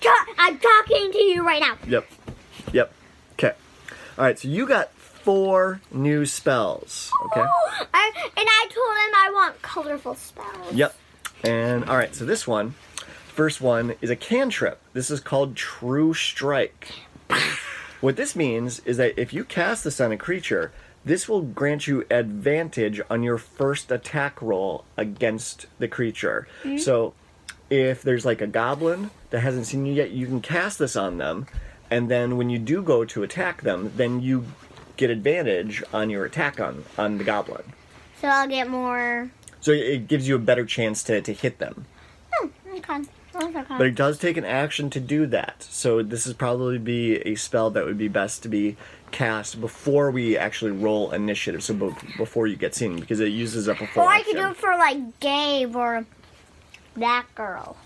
ta- 0.00 0.26
I'm 0.38 0.58
talking 0.58 1.12
to 1.12 1.22
you 1.22 1.44
right 1.46 1.60
now. 1.60 1.76
Yep. 1.86 2.08
Yep. 2.72 2.92
Okay. 3.32 3.52
All 4.16 4.24
right. 4.24 4.38
So 4.38 4.48
you 4.48 4.66
got 4.66 4.92
four 4.92 5.80
new 5.90 6.24
spells. 6.24 7.10
Okay. 7.26 7.40
I, 7.94 8.12
and 8.36 8.46
I 8.48 8.68
told 8.68 8.96
him 8.96 9.14
I 9.14 9.30
want 9.32 9.62
colorful 9.62 10.14
spells. 10.14 10.72
Yep. 10.72 10.94
And 11.44 11.84
all 11.84 11.96
right, 11.96 12.14
so 12.14 12.24
this 12.24 12.46
one, 12.46 12.74
first 13.28 13.60
one 13.60 13.94
is 14.00 14.10
a 14.10 14.16
cantrip. 14.16 14.80
This 14.92 15.10
is 15.10 15.20
called 15.20 15.56
True 15.56 16.12
Strike. 16.14 16.88
what 18.00 18.16
this 18.16 18.36
means 18.36 18.80
is 18.80 18.98
that 18.98 19.18
if 19.18 19.32
you 19.32 19.44
cast 19.44 19.84
this 19.84 20.00
on 20.00 20.12
a 20.12 20.16
creature, 20.16 20.72
this 21.04 21.28
will 21.28 21.40
grant 21.40 21.86
you 21.86 22.04
advantage 22.10 23.00
on 23.08 23.22
your 23.22 23.38
first 23.38 23.90
attack 23.90 24.42
roll 24.42 24.84
against 24.96 25.66
the 25.78 25.88
creature. 25.88 26.46
Mm-hmm. 26.62 26.78
So 26.78 27.14
if 27.70 28.02
there's 28.02 28.24
like 28.26 28.40
a 28.40 28.46
goblin 28.46 29.10
that 29.30 29.40
hasn't 29.40 29.66
seen 29.66 29.86
you 29.86 29.94
yet, 29.94 30.10
you 30.10 30.26
can 30.26 30.40
cast 30.40 30.78
this 30.78 30.96
on 30.96 31.18
them, 31.18 31.46
and 31.90 32.10
then 32.10 32.36
when 32.36 32.50
you 32.50 32.58
do 32.58 32.82
go 32.82 33.04
to 33.04 33.22
attack 33.22 33.62
them, 33.62 33.92
then 33.96 34.20
you 34.20 34.44
get 34.96 35.08
advantage 35.10 35.82
on 35.92 36.10
your 36.10 36.24
attack 36.24 36.60
on 36.60 36.84
on 36.98 37.18
the 37.18 37.24
goblin. 37.24 37.62
So 38.20 38.28
I'll 38.28 38.48
get 38.48 38.68
more. 38.68 39.30
So 39.60 39.72
it 39.72 40.08
gives 40.08 40.26
you 40.28 40.36
a 40.36 40.38
better 40.38 40.64
chance 40.66 41.02
to, 41.04 41.20
to 41.20 41.32
hit 41.32 41.58
them. 41.58 41.86
Oh, 42.34 42.50
okay. 42.76 43.00
Okay. 43.32 43.62
But 43.68 43.86
it 43.86 43.94
does 43.94 44.18
take 44.18 44.36
an 44.36 44.44
action 44.44 44.90
to 44.90 45.00
do 45.00 45.24
that. 45.26 45.62
So 45.62 46.02
this 46.02 46.26
is 46.26 46.34
probably 46.34 46.78
be 46.78 47.16
a 47.18 47.36
spell 47.36 47.70
that 47.70 47.84
would 47.84 47.96
be 47.96 48.08
best 48.08 48.42
to 48.42 48.48
be 48.48 48.76
cast 49.12 49.60
before 49.60 50.10
we 50.10 50.36
actually 50.36 50.72
roll 50.72 51.12
initiative. 51.12 51.62
So 51.62 51.74
be- 51.74 51.94
before 52.16 52.46
you 52.48 52.56
get 52.56 52.74
seen, 52.74 52.98
because 52.98 53.20
it 53.20 53.28
uses 53.28 53.68
up 53.68 53.80
a 53.80 53.86
full 53.86 54.02
or 54.02 54.08
I 54.08 54.18
action. 54.18 54.32
could 54.34 54.40
do 54.40 54.48
it 54.48 54.56
for 54.56 54.70
like 54.76 55.20
Gabe 55.20 55.76
or 55.76 56.04
that 56.96 57.26
girl. 57.34 57.76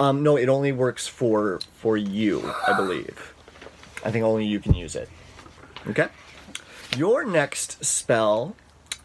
Um, 0.00 0.22
no, 0.22 0.36
it 0.36 0.48
only 0.48 0.72
works 0.72 1.06
for 1.06 1.60
for 1.76 1.96
you, 1.96 2.52
I 2.66 2.72
believe. 2.76 3.34
I 4.04 4.10
think 4.10 4.24
only 4.24 4.44
you 4.46 4.60
can 4.60 4.74
use 4.74 4.96
it. 4.96 5.08
Okay. 5.88 6.08
Your 6.96 7.24
next 7.24 7.84
spell 7.84 8.54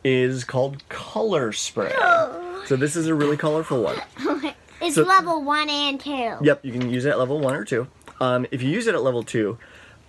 is 0.04 0.44
called 0.44 0.88
Color 0.90 1.52
Spray. 1.54 1.94
So 2.66 2.76
this 2.76 2.96
is 2.96 3.08
a 3.08 3.16
really 3.16 3.38
colorful 3.38 3.82
one. 3.84 3.98
It's 4.82 4.96
So- 4.96 5.04
level 5.04 5.44
one 5.44 5.70
and 5.70 6.00
two. 6.00 6.36
Yep, 6.42 6.64
you 6.64 6.72
can 6.72 6.90
use 6.90 7.06
it 7.06 7.10
at 7.10 7.20
level 7.20 7.40
one 7.40 7.56
or 7.56 7.66
two. 7.66 7.88
Um, 8.22 8.46
if 8.52 8.62
you 8.62 8.70
use 8.70 8.86
it 8.88 8.94
at 8.96 9.02
level 9.02 9.24
two, 9.24 9.58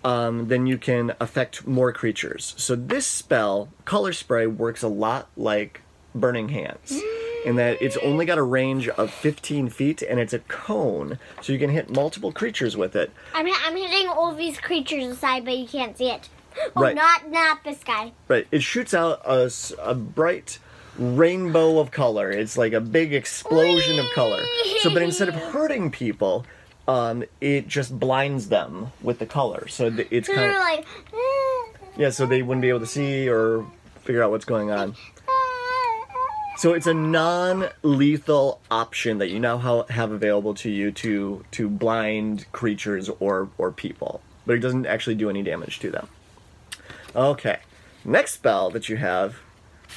um, 0.05 0.49
then 0.49 0.67
you 0.67 0.77
can 0.79 1.15
affect 1.21 1.67
more 1.67 1.93
creatures. 1.93 2.55
So 2.59 2.77
this 2.77 3.07
spell, 3.07 3.69
Color 3.85 4.13
Spray, 4.13 4.47
works 4.47 4.83
a 4.83 4.89
lot 4.89 5.29
like 5.37 5.81
Burning 6.15 6.51
Hands, 6.51 7.01
in 7.45 7.57
that 7.57 7.81
it's 7.81 7.97
only 7.99 8.27
got 8.27 8.39
a 8.39 8.43
range 8.43 8.89
of 8.89 9.11
15 9.11 9.69
feet 9.69 10.03
and 10.03 10.19
it's 10.21 10.33
a 10.33 10.39
cone, 10.41 11.19
so 11.41 11.53
you 11.53 11.59
can 11.59 11.71
hit 11.71 11.91
multiple 11.91 12.33
creatures 12.33 12.77
with 12.77 12.95
it. 12.97 13.11
I'm, 13.35 13.47
I'm 13.67 13.77
hitting 13.77 14.09
all 14.09 14.35
these 14.35 14.59
creatures 14.61 15.05
aside, 15.07 15.45
but 15.45 15.57
you 15.57 15.67
can't 15.67 15.97
see 15.97 16.11
it. 16.11 16.29
Oh, 16.77 16.83
Right. 16.83 16.97
not 16.97 17.31
not 17.31 17.63
this 17.63 17.83
guy. 17.85 18.13
Right, 18.27 18.47
it 18.51 18.63
shoots 18.63 18.93
out 18.93 19.23
a 19.25 19.95
bright 19.95 20.59
rainbow 20.99 21.79
of 21.79 21.91
color. 21.93 22.31
It's 22.31 22.59
like 22.59 22.73
a 22.73 22.81
big 22.81 23.15
explosion 23.15 23.99
of 24.01 24.07
color. 24.15 24.43
So, 24.81 24.93
but 24.93 25.03
instead 25.03 25.29
of 25.29 25.35
hurting 25.37 25.91
people, 25.93 26.45
um, 26.89 27.23
it 27.41 27.69
just 27.69 27.99
blinds 27.99 28.49
them 28.49 28.89
with 29.01 29.21
the 29.21 29.27
color. 29.27 29.69
So 29.69 29.91
th- 29.91 30.09
it's 30.11 30.29
kind 30.29 30.51
of 30.53 30.59
like. 30.59 30.87
yeah, 31.97 32.11
so 32.11 32.27
they 32.27 32.43
wouldn't 32.43 32.63
be 32.63 32.69
able 32.69 32.81
to 32.81 32.87
see 32.87 33.29
or 33.29 33.65
figure 34.03 34.23
out 34.23 34.31
what's 34.33 34.45
going 34.45 34.71
on. 34.73 34.97
So 36.61 36.75
it's 36.75 36.87
a 36.87 36.93
non-lethal 36.93 38.61
option 38.71 39.17
that 39.17 39.31
you 39.31 39.41
now 39.41 39.87
have 39.89 40.13
available 40.13 40.53
to 40.57 40.69
you 40.69 40.93
to 40.93 41.43
to 41.53 41.71
blind 41.71 42.53
creatures 42.53 43.09
or 43.19 43.49
or 43.57 43.73
people, 43.73 44.21
but 44.45 44.57
it 44.57 44.59
doesn't 44.59 44.85
actually 44.85 45.15
do 45.15 45.31
any 45.31 45.43
damage 45.43 45.79
to 45.79 45.91
them. 45.91 46.09
Okay, 47.17 47.61
next 48.05 48.33
spell 48.33 48.69
that 48.73 48.91
you 48.91 48.99
have 48.99 49.37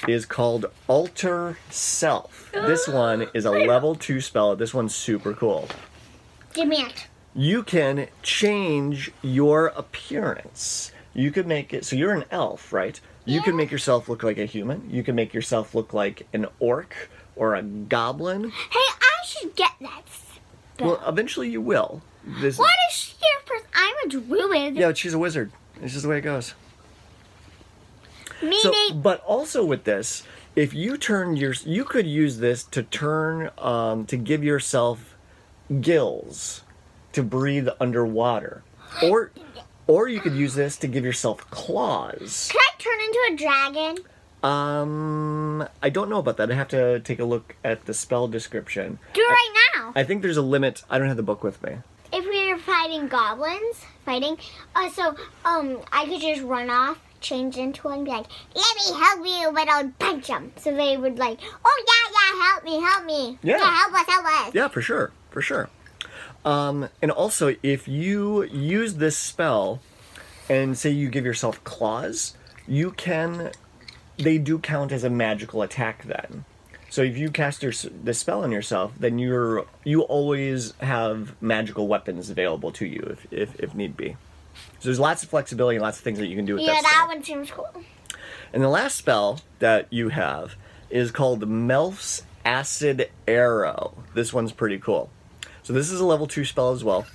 is 0.07 0.25
called 0.25 0.67
Alter 0.87 1.57
Self. 1.69 2.49
This 2.53 2.87
one 2.87 3.27
is 3.33 3.43
a 3.43 3.51
level 3.51 3.93
two 3.93 4.21
spell. 4.21 4.55
This 4.55 4.73
one's 4.73 4.95
super 4.95 5.33
cool. 5.33 5.67
Give 6.53 6.69
me 6.69 6.77
it. 6.77 7.07
You 7.35 7.63
can 7.63 8.07
change 8.21 9.11
your 9.21 9.73
appearance. 9.75 10.93
You 11.13 11.29
could 11.29 11.45
make 11.45 11.73
it 11.73 11.83
so 11.83 11.97
you're 11.97 12.13
an 12.13 12.23
elf, 12.31 12.71
right? 12.71 13.01
You 13.25 13.41
can 13.41 13.55
make 13.55 13.71
yourself 13.71 14.09
look 14.09 14.23
like 14.23 14.37
a 14.37 14.45
human. 14.45 14.89
You 14.89 15.03
can 15.03 15.15
make 15.15 15.33
yourself 15.33 15.73
look 15.73 15.93
like 15.93 16.27
an 16.33 16.45
orc 16.59 17.09
or 17.35 17.55
a 17.55 17.61
goblin. 17.63 18.49
Hey, 18.49 18.79
I 18.79 19.25
should 19.25 19.55
get 19.55 19.71
that. 19.81 20.01
spell. 20.09 20.87
Well, 20.87 21.03
eventually 21.07 21.49
you 21.49 21.61
will. 21.61 22.01
This, 22.25 22.57
What 22.57 22.71
is 22.89 22.95
she 22.97 23.13
here 23.19 23.41
first? 23.45 23.65
I'm 23.73 23.95
a 24.05 24.09
druid. 24.09 24.75
Yeah, 24.75 24.93
she's 24.93 25.13
a 25.13 25.19
wizard. 25.19 25.51
It's 25.81 25.93
just 25.93 26.03
the 26.03 26.09
way 26.09 26.17
it 26.17 26.21
goes. 26.21 26.53
Meaning, 28.41 28.59
So, 28.61 28.93
but 28.93 29.21
also 29.21 29.63
with 29.63 29.83
this, 29.85 30.23
if 30.55 30.73
you 30.73 30.97
turn 30.97 31.35
your, 31.37 31.53
you 31.65 31.85
could 31.85 32.05
use 32.05 32.37
this 32.39 32.63
to 32.65 32.83
turn, 32.83 33.49
um, 33.57 34.05
to 34.07 34.17
give 34.17 34.43
yourself 34.43 35.15
gills 35.81 36.63
to 37.13 37.23
breathe 37.23 37.67
underwater, 37.79 38.63
or, 39.03 39.31
or 39.87 40.07
you 40.07 40.19
could 40.19 40.33
use 40.33 40.55
this 40.55 40.77
to 40.77 40.87
give 40.87 41.03
yourself 41.05 41.49
claws. 41.51 42.49
can 42.51 42.59
I 42.61 42.71
turn 42.79 42.99
into 42.99 43.19
a 43.33 43.37
dragon? 43.37 44.03
Um, 44.43 45.67
I 45.81 45.89
don't 45.89 46.09
know 46.09 46.19
about 46.19 46.37
that. 46.37 46.51
I 46.51 46.55
have 46.55 46.67
to 46.69 46.99
take 46.99 47.19
a 47.19 47.23
look 47.25 47.55
at 47.63 47.85
the 47.85 47.93
spell 47.93 48.27
description. 48.27 48.99
Do 49.13 49.21
it 49.21 49.25
right 49.25 49.55
now. 49.75 49.93
I 49.95 50.03
think 50.03 50.21
there's 50.21 50.37
a 50.37 50.41
limit. 50.41 50.83
I 50.89 50.97
don't 50.97 51.07
have 51.07 51.17
the 51.17 51.23
book 51.23 51.43
with 51.43 51.61
me. 51.63 51.77
if 52.11 52.25
we 52.25 52.51
were 52.51 52.59
fighting 52.59 53.07
goblins, 53.07 53.77
fighting, 54.05 54.37
uh, 54.75 54.89
so 54.89 55.15
um, 55.45 55.79
I 55.91 56.05
could 56.05 56.21
just 56.21 56.43
run 56.43 56.69
off, 56.69 56.99
change 57.21 57.57
into 57.57 57.81
one, 57.87 57.95
and 57.99 58.05
be 58.05 58.11
like, 58.11 58.27
"Let 58.53 58.75
me 58.75 58.99
help 59.03 59.25
you," 59.25 59.51
but 59.53 59.67
I'll 59.69 59.89
punch 59.97 60.27
them. 60.27 60.51
So 60.57 60.75
they 60.75 60.95
would 60.97 61.17
like, 61.17 61.39
"Oh 61.65 61.83
yeah, 61.89 62.03
yeah, 62.17 62.43
help 62.51 62.63
me, 62.65 62.75
help 62.81 63.05
me, 63.05 63.39
Yeah. 63.41 63.57
help 63.59 63.93
us, 63.93 64.05
help 64.07 64.25
us." 64.25 64.53
Yeah, 64.53 64.67
for 64.67 64.81
sure, 64.81 65.11
for 65.31 65.41
sure. 65.41 65.69
Um, 66.45 66.89
and 67.01 67.11
also, 67.11 67.55
if 67.63 67.87
you 67.87 68.43
use 68.43 68.95
this 68.95 69.17
spell, 69.17 69.81
and 70.49 70.77
say 70.77 70.89
you 70.89 71.09
give 71.09 71.25
yourself 71.25 71.63
claws, 71.63 72.35
you 72.67 72.91
can. 72.91 73.51
They 74.17 74.37
do 74.37 74.59
count 74.59 74.91
as 74.91 75.03
a 75.03 75.09
magical 75.09 75.61
attack 75.61 76.03
then. 76.05 76.45
So 76.89 77.01
if 77.01 77.17
you 77.17 77.31
cast 77.31 77.63
your, 77.63 77.71
this 78.03 78.19
spell 78.19 78.43
on 78.43 78.51
yourself, 78.51 78.93
then 78.99 79.17
you're 79.17 79.65
you 79.83 80.01
always 80.01 80.73
have 80.79 81.41
magical 81.41 81.87
weapons 81.87 82.29
available 82.29 82.71
to 82.73 82.85
you 82.85 82.99
if, 83.09 83.33
if, 83.33 83.59
if 83.59 83.73
need 83.73 83.97
be. 83.97 84.15
So 84.79 84.89
there's 84.89 84.99
lots 84.99 85.23
of 85.23 85.29
flexibility 85.29 85.77
and 85.77 85.81
lots 85.81 85.97
of 85.97 86.03
things 86.03 86.19
that 86.19 86.27
you 86.27 86.35
can 86.35 86.45
do 86.45 86.53
with 86.53 86.61
this. 86.61 86.67
Yeah, 86.67 86.81
that 86.81 87.07
that 87.07 87.07
one 87.07 87.23
seems 87.23 87.49
cool. 87.49 87.69
And 88.53 88.61
the 88.61 88.69
last 88.69 88.95
spell 88.95 89.39
that 89.57 89.87
you 89.91 90.09
have 90.09 90.55
is 90.91 91.09
called 91.09 91.47
Melf's 91.47 92.23
Acid 92.45 93.09
Arrow. 93.27 94.03
This 94.13 94.31
one's 94.31 94.51
pretty 94.51 94.77
cool. 94.77 95.09
So 95.63 95.73
this 95.73 95.89
is 95.89 95.99
a 95.99 96.05
level 96.05 96.27
2 96.27 96.45
spell 96.45 96.71
as 96.71 96.83
well. 96.83 97.05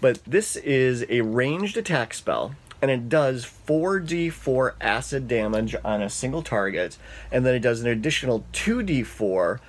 But 0.00 0.22
this 0.24 0.56
is 0.56 1.06
a 1.08 1.22
ranged 1.22 1.76
attack 1.76 2.12
spell 2.12 2.54
and 2.82 2.90
it 2.90 3.08
does 3.08 3.46
4d4 3.46 4.74
acid 4.80 5.26
damage 5.28 5.74
on 5.84 6.02
a 6.02 6.10
single 6.10 6.42
target 6.42 6.98
and 7.32 7.46
then 7.46 7.54
it 7.54 7.60
does 7.60 7.80
an 7.80 7.86
additional 7.86 8.44
2d4 8.52 9.60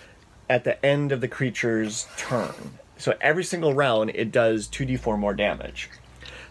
at 0.50 0.64
the 0.64 0.84
end 0.86 1.12
of 1.12 1.22
the 1.22 1.28
creature's 1.28 2.08
turn. 2.18 2.80
So 2.98 3.16
every 3.22 3.44
single 3.44 3.74
round, 3.74 4.12
it 4.16 4.32
does 4.32 4.68
2d4 4.68 5.18
more 5.20 5.34
damage. 5.34 5.90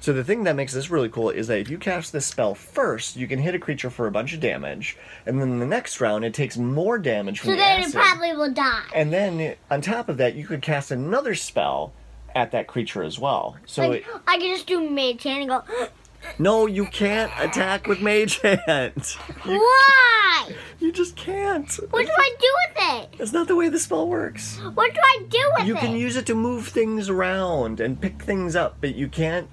So 0.05 0.13
the 0.13 0.23
thing 0.23 0.45
that 0.45 0.55
makes 0.55 0.75
this 0.75 0.91
really 0.91 1.09
cool 1.09 1.31
is 1.31 1.47
that 1.47 1.61
if 1.61 1.71
you 1.71 1.79
cast 1.79 2.13
this 2.13 2.27
spell 2.27 2.55
first, 2.55 3.17
you 3.17 3.27
can 3.27 3.39
hit 3.39 3.55
a 3.55 3.59
creature 3.59 3.89
for 3.89 4.07
a 4.07 4.11
bunch 4.11 4.35
of 4.35 4.41
damage, 4.41 4.99
and 5.25 5.41
then 5.41 5.61
the 5.61 5.67
next 5.67 5.99
round 5.99 6.27
it 6.27 6.35
takes 6.35 6.59
more 6.59 6.99
damage 6.99 7.41
from 7.41 7.47
So 7.47 7.53
the 7.53 7.57
then 7.57 7.81
it 7.85 7.95
probably 7.95 8.37
will 8.37 8.53
die. 8.53 8.83
and 8.95 9.11
then 9.11 9.57
on 9.71 9.81
top 9.81 10.11
of 10.11 10.19
that, 10.19 10.35
you 10.35 10.47
could 10.47 10.61
cast 10.61 10.91
another 10.91 11.35
spell 11.35 11.95
at 12.35 12.53
that 12.53 12.67
creature 12.67 13.03
as 13.03 13.19
well. 13.19 13.57
So 13.65 13.89
Like, 13.89 14.03
it, 14.03 14.07
I 14.27 14.37
can 14.37 14.55
just 14.55 14.67
do 14.67 14.91
mage 14.91 15.23
hand 15.23 15.41
and 15.41 15.49
go, 15.49 15.89
no, 16.39 16.67
you 16.67 16.85
can't 16.85 17.33
attack 17.39 17.87
with 17.87 18.03
Mage 18.03 18.43
Hand. 18.43 19.17
You, 19.47 19.59
why? 19.59 20.55
you 20.81 20.93
just 20.93 21.17
can't. 21.17 21.73
What 21.89 22.05
do 22.05 22.13
I 22.15 22.35
do 22.39 22.53
with 22.69 22.85
it? 23.05 23.19
That's 23.19 23.33
not 23.33 23.49
the 23.49 23.57
way 23.57 23.71
the 23.71 23.79
spell 23.79 24.07
works. 24.07 24.59
What 24.75 24.93
do 24.93 25.01
I 25.03 25.25
do 25.31 25.51
with 25.57 25.67
You 25.67 25.77
it? 25.77 25.81
You 25.83 25.89
can 25.89 25.97
use 25.97 26.17
it 26.17 26.27
to 26.27 26.35
move 26.35 26.69
things 26.69 27.09
around 27.09 27.81
and 27.81 27.99
pick 27.99 28.21
things 28.21 28.55
up, 28.55 28.77
but 28.83 28.95
you 28.95 29.09
can't. 29.09 29.49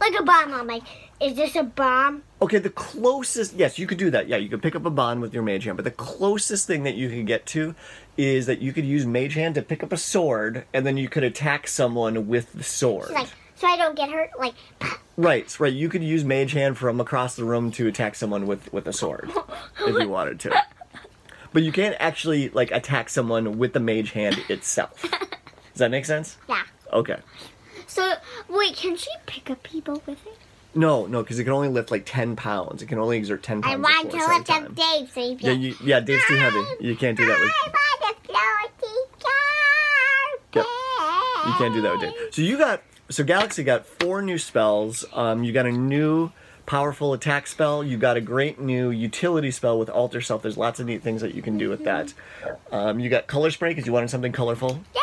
Like 0.00 0.18
a 0.18 0.22
bomb. 0.22 0.54
I'm 0.54 0.66
like, 0.66 0.82
is 1.20 1.34
this 1.34 1.56
a 1.56 1.62
bomb? 1.62 2.22
Okay, 2.42 2.58
the 2.58 2.70
closest. 2.70 3.54
Yes, 3.54 3.78
you 3.78 3.86
could 3.86 3.98
do 3.98 4.10
that. 4.10 4.28
Yeah, 4.28 4.36
you 4.36 4.48
could 4.48 4.62
pick 4.62 4.74
up 4.74 4.84
a 4.84 4.90
bomb 4.90 5.20
with 5.20 5.32
your 5.32 5.42
mage 5.42 5.64
hand, 5.64 5.76
but 5.76 5.84
the 5.84 5.90
closest 5.90 6.66
thing 6.66 6.82
that 6.84 6.94
you 6.94 7.08
could 7.08 7.26
get 7.26 7.46
to 7.46 7.74
is 8.16 8.46
that 8.46 8.60
you 8.60 8.72
could 8.72 8.84
use 8.84 9.06
mage 9.06 9.34
hand 9.34 9.54
to 9.56 9.62
pick 9.62 9.82
up 9.82 9.92
a 9.92 9.96
sword, 9.96 10.64
and 10.72 10.86
then 10.86 10.96
you 10.96 11.08
could 11.08 11.24
attack 11.24 11.68
someone 11.68 12.28
with 12.28 12.52
the 12.52 12.64
sword. 12.64 13.10
Like, 13.10 13.28
so 13.54 13.66
I 13.66 13.76
don't 13.76 13.96
get 13.96 14.10
hurt. 14.10 14.30
Like, 14.38 14.54
Right, 15.18 15.58
right. 15.58 15.72
You 15.72 15.88
could 15.88 16.04
use 16.04 16.24
mage 16.24 16.52
hand 16.52 16.76
from 16.76 17.00
across 17.00 17.36
the 17.36 17.44
room 17.44 17.70
to 17.72 17.86
attack 17.86 18.14
someone 18.16 18.46
with 18.46 18.70
with 18.72 18.86
a 18.86 18.92
sword 18.92 19.30
if 19.80 19.98
you 19.98 20.08
wanted 20.08 20.40
to. 20.40 20.62
But 21.52 21.62
you 21.62 21.72
can't 21.72 21.96
actually 21.98 22.50
like 22.50 22.70
attack 22.70 23.08
someone 23.08 23.56
with 23.56 23.72
the 23.72 23.80
mage 23.80 24.10
hand 24.12 24.36
itself. 24.50 25.00
Does 25.72 25.78
that 25.78 25.90
make 25.90 26.04
sense? 26.04 26.36
yeah. 26.50 26.64
Okay. 26.92 27.16
So 27.86 28.14
wait, 28.48 28.76
can 28.76 28.96
she 28.96 29.10
pick 29.26 29.50
up 29.50 29.62
people 29.62 30.02
with 30.06 30.24
it? 30.26 30.38
No, 30.74 31.06
no, 31.06 31.22
because 31.22 31.38
it 31.38 31.44
can 31.44 31.52
only 31.54 31.68
lift 31.68 31.90
like 31.90 32.04
ten 32.04 32.36
pounds. 32.36 32.82
It 32.82 32.86
can 32.86 32.98
only 32.98 33.16
exert 33.16 33.42
ten 33.42 33.62
pounds. 33.62 33.74
I 33.74 33.78
want 33.78 34.10
to 34.10 34.16
a 34.18 34.26
lift 34.26 34.50
up. 34.50 34.74
Dave, 34.74 35.10
so 35.10 35.20
you 35.20 35.36
Yeah, 35.40 35.52
you, 35.52 35.74
yeah, 35.82 36.00
Dave's 36.00 36.24
too 36.26 36.36
heavy. 36.36 36.62
You 36.80 36.96
can't 36.96 37.16
do 37.16 37.24
that 37.26 37.40
with. 37.40 37.50
I 37.50 37.70
want 37.70 38.16
to 38.24 38.32
floaty 38.32 39.06
Yep. 40.54 40.66
You 41.46 41.52
can't 41.58 41.74
do 41.74 41.80
that 41.82 41.92
with 41.92 42.00
Dave. 42.02 42.12
So 42.34 42.42
you 42.42 42.58
got 42.58 42.82
so 43.08 43.24
Galaxy 43.24 43.64
got 43.64 43.86
four 43.86 44.20
new 44.20 44.36
spells. 44.38 45.04
Um, 45.12 45.44
you 45.44 45.52
got 45.52 45.64
a 45.66 45.72
new 45.72 46.32
powerful 46.66 47.12
attack 47.14 47.46
spell. 47.46 47.82
You 47.84 47.96
got 47.96 48.16
a 48.16 48.20
great 48.20 48.60
new 48.60 48.90
utility 48.90 49.50
spell 49.50 49.78
with 49.78 49.88
Alter 49.88 50.20
Self. 50.20 50.42
There's 50.42 50.58
lots 50.58 50.80
of 50.80 50.86
neat 50.86 51.02
things 51.02 51.22
that 51.22 51.34
you 51.34 51.40
can 51.40 51.56
do 51.56 51.70
with 51.70 51.84
that. 51.84 52.12
Um, 52.70 52.98
you 53.00 53.08
got 53.08 53.28
color 53.28 53.50
spray 53.50 53.70
because 53.70 53.86
you 53.86 53.92
wanted 53.92 54.10
something 54.10 54.32
colorful, 54.32 54.80
Yeah. 54.94 55.00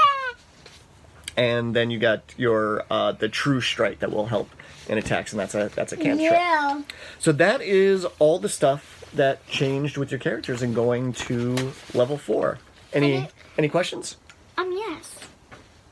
And 1.37 1.75
then 1.75 1.91
you 1.91 1.99
got 1.99 2.21
your 2.37 2.83
uh, 2.89 3.11
the 3.13 3.29
True 3.29 3.61
Strike 3.61 3.99
that 3.99 4.11
will 4.11 4.27
help 4.27 4.49
in 4.87 4.97
attacks, 4.97 5.31
and 5.31 5.39
that's 5.39 5.55
a 5.55 5.69
that's 5.75 5.93
a 5.93 5.97
cantrip. 5.97 6.31
Yeah. 6.31 6.81
So 7.19 7.31
that 7.33 7.61
is 7.61 8.05
all 8.19 8.39
the 8.39 8.49
stuff 8.49 9.05
that 9.13 9.45
changed 9.47 9.97
with 9.97 10.11
your 10.11 10.19
characters 10.19 10.61
and 10.61 10.73
going 10.73 11.13
to 11.13 11.73
level 11.93 12.17
four. 12.17 12.59
Any 12.91 13.27
any 13.57 13.69
questions? 13.69 14.17
Um, 14.57 14.71
yes. 14.71 15.19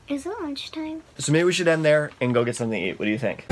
Is 0.08 0.26
it 0.26 0.34
lunchtime? 0.40 1.02
So 1.18 1.32
maybe 1.32 1.44
we 1.44 1.52
should 1.52 1.68
end 1.68 1.84
there 1.84 2.10
and 2.20 2.34
go 2.34 2.44
get 2.44 2.56
something 2.56 2.80
to 2.80 2.88
eat. 2.90 2.98
What 2.98 3.06
do 3.06 3.10
you 3.10 3.18
think? 3.18 3.46